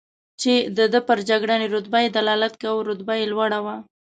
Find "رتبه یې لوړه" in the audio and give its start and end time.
2.89-3.59